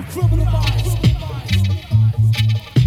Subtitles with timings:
[0.00, 2.79] the criminal minds.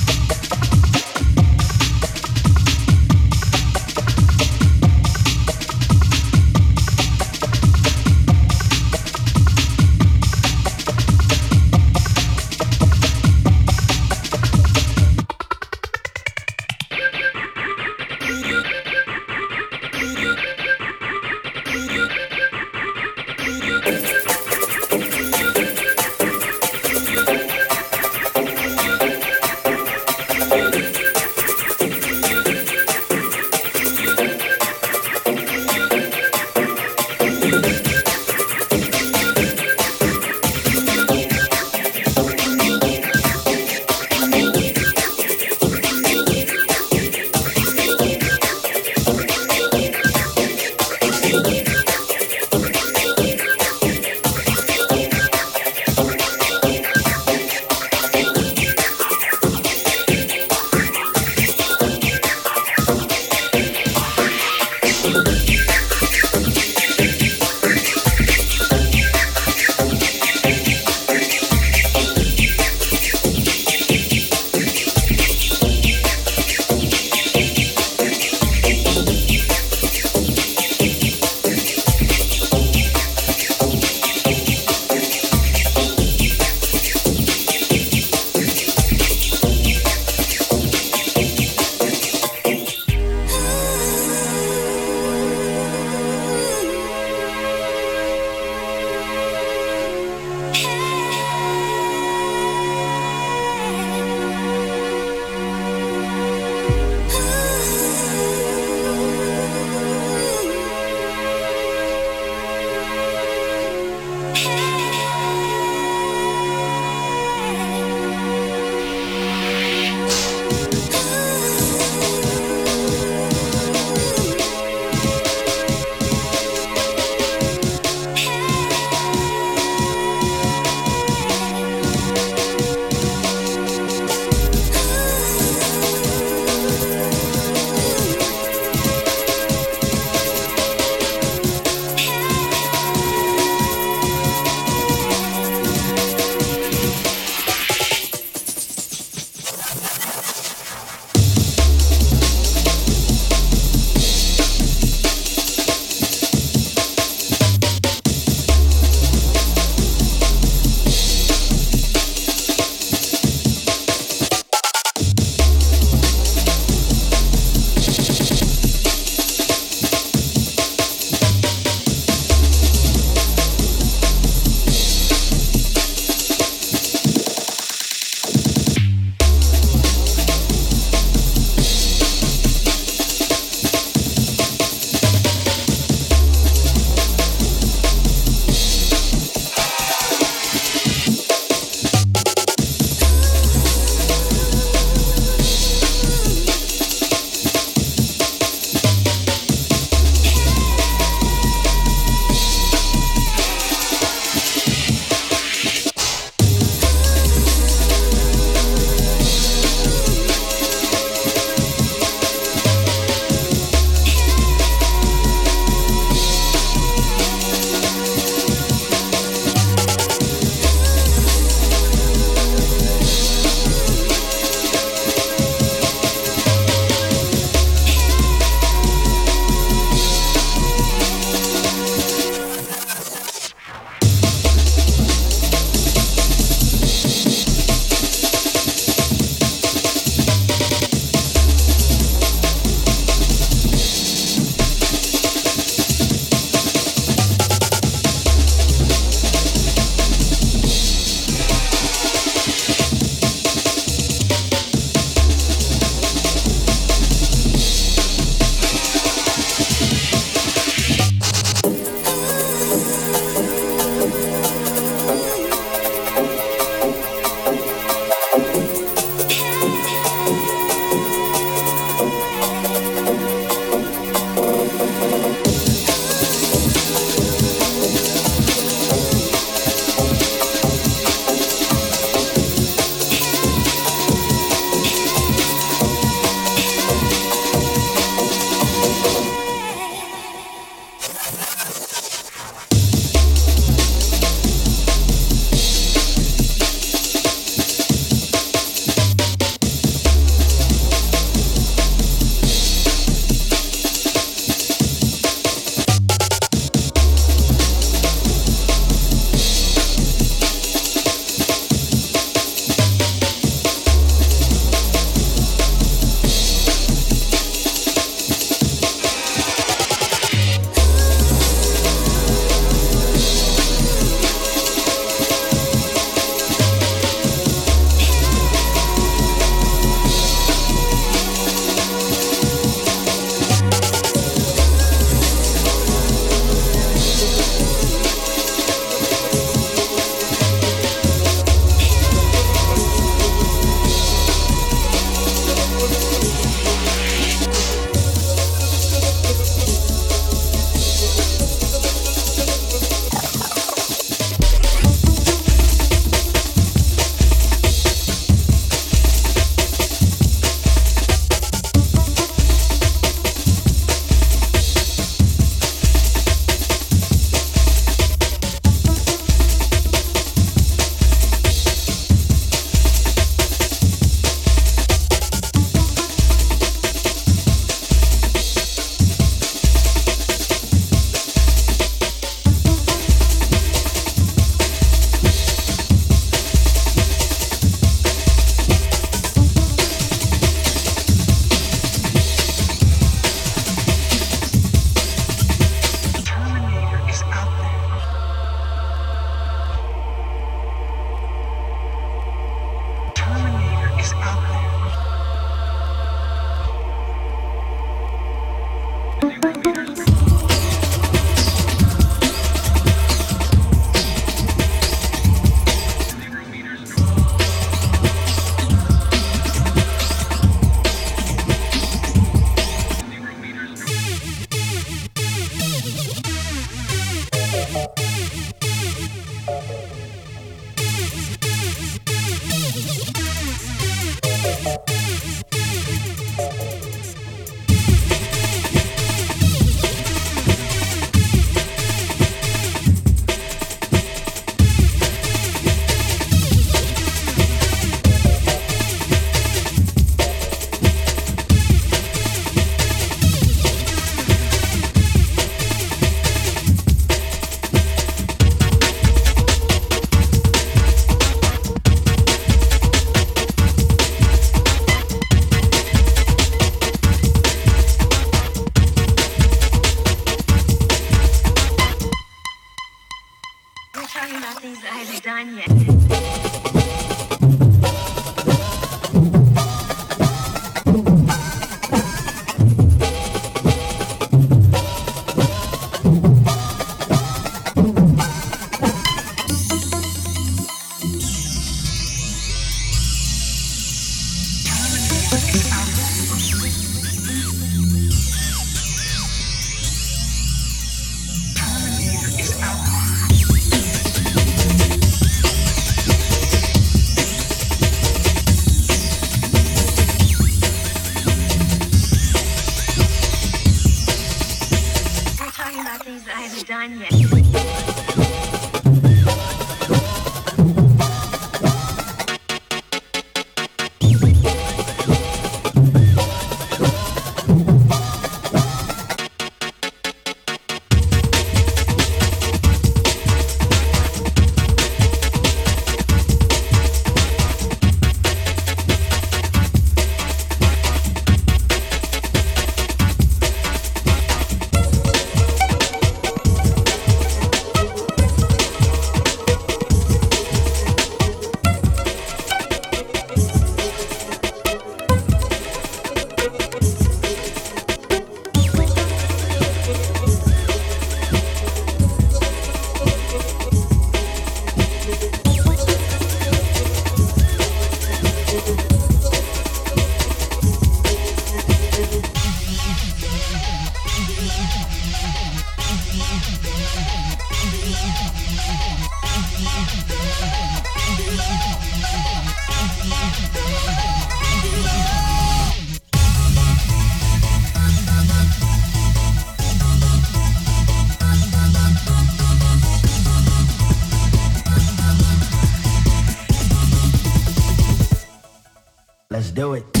[599.61, 600.00] Do it.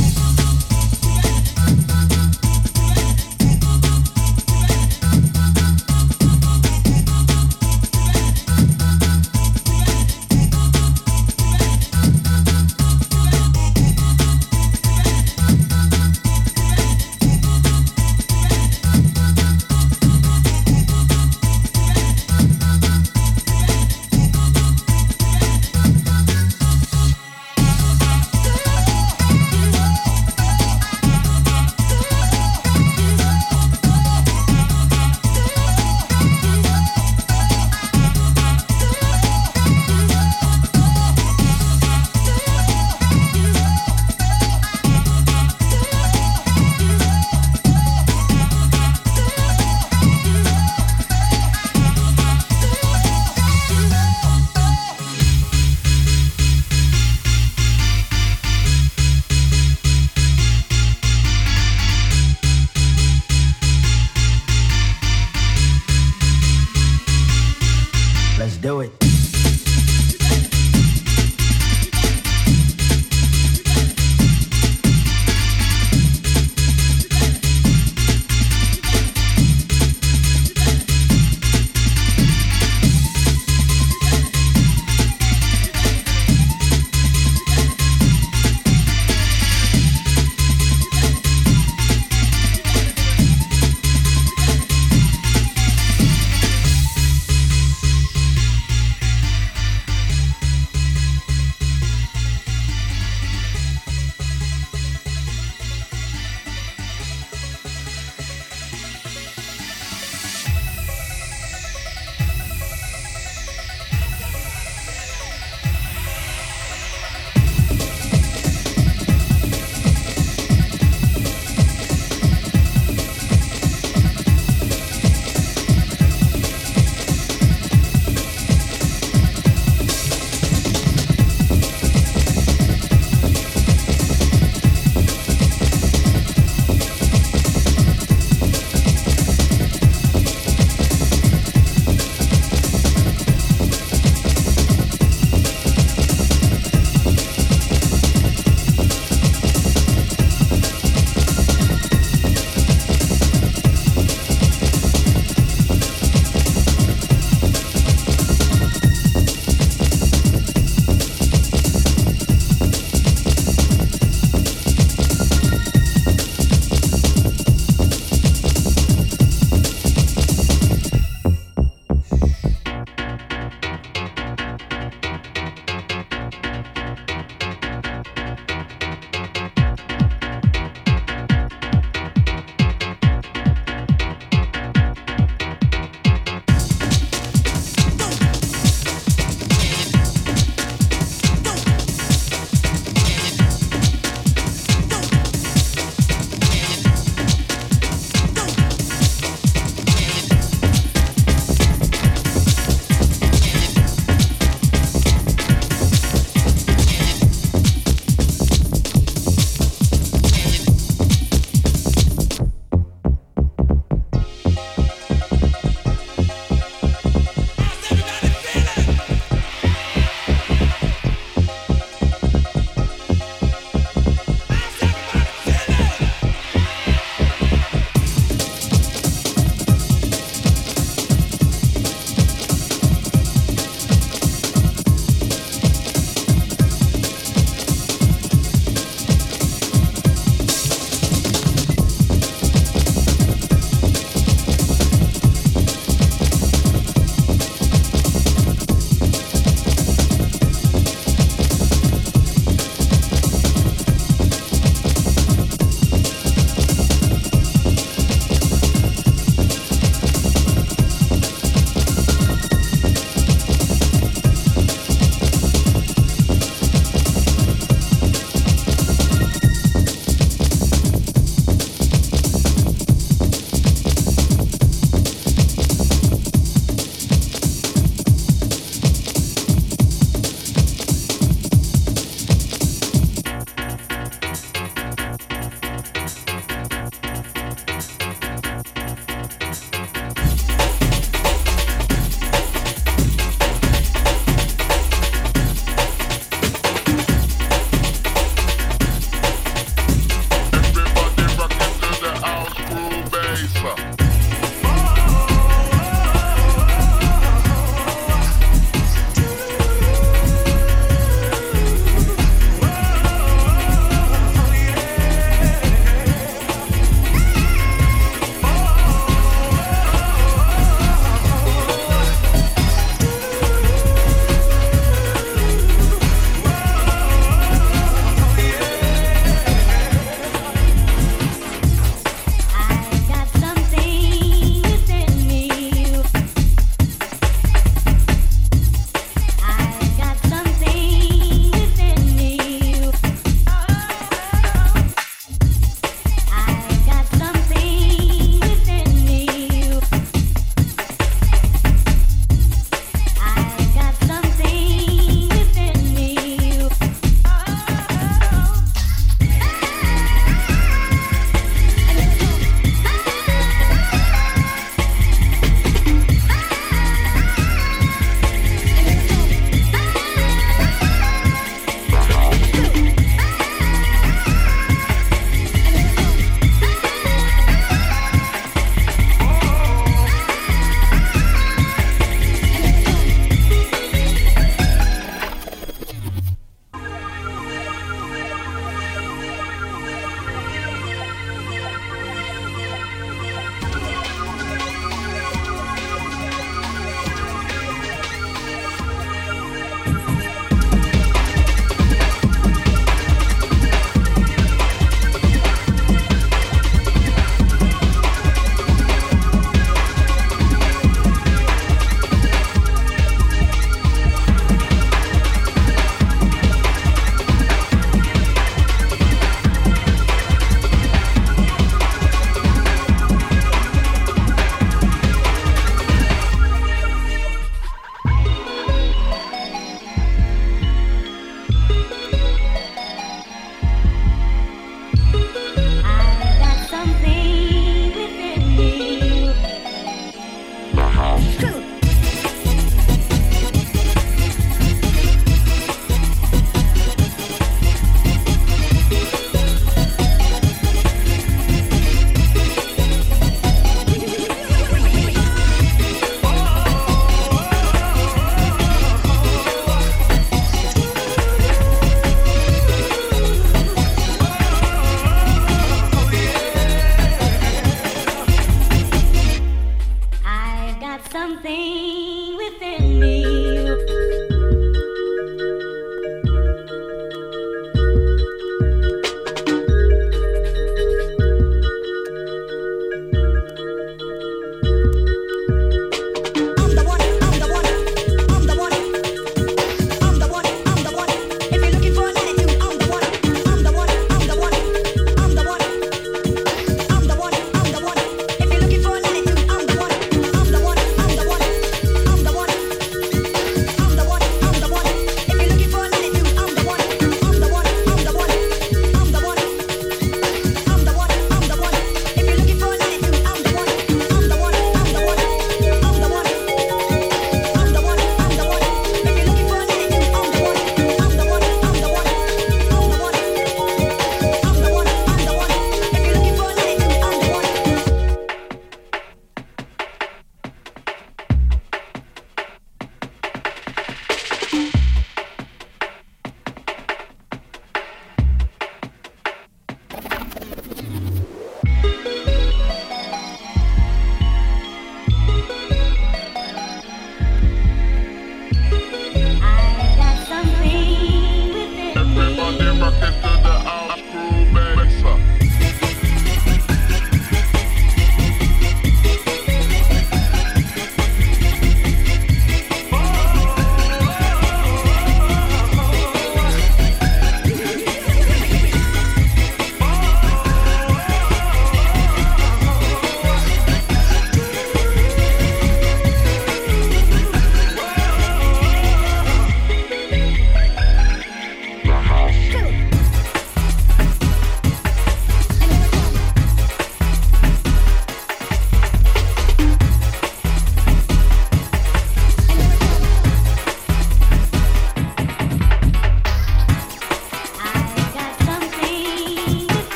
[471.11, 473.40] something within me.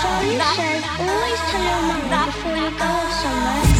[0.00, 3.77] Charlie says always tell your mum before you go somewhere.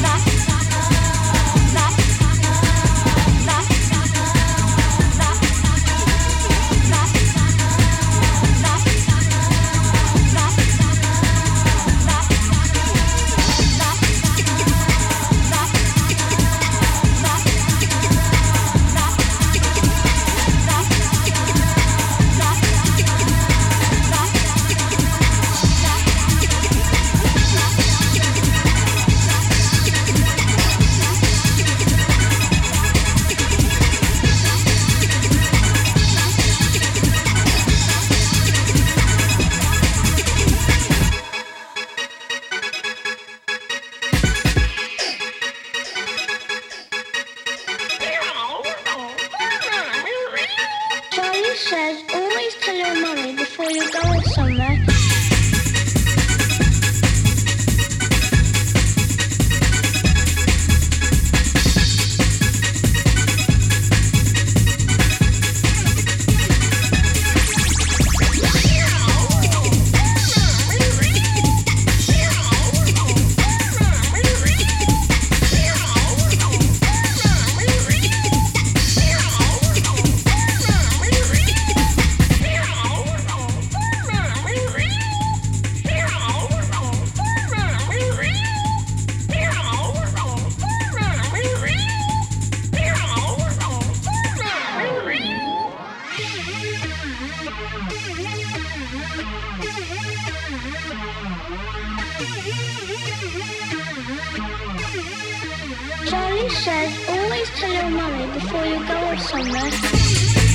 [106.06, 110.47] Charlie says always tell your mummy before you go somewhere.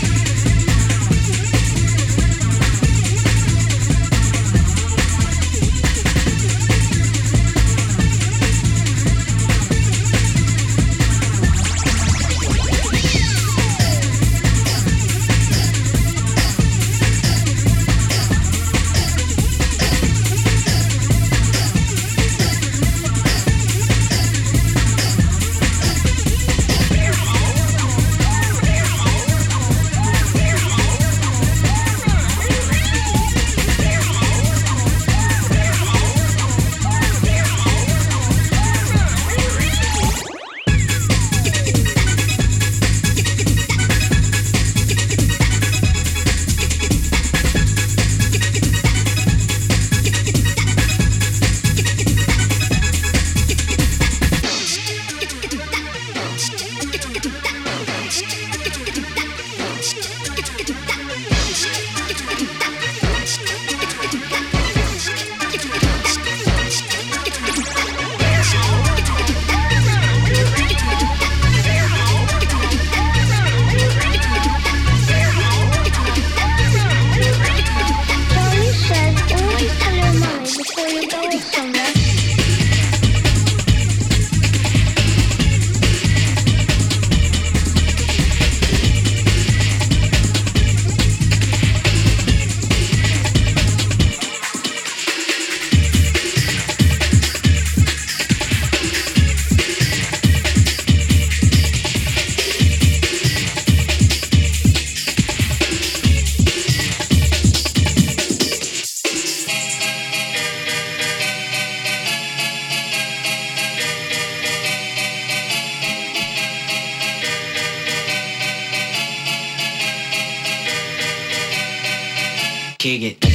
[122.83, 123.32] Kick it.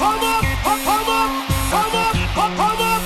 [0.00, 1.30] Hold up, hold up,
[1.72, 2.99] hold up, hold up, hold up.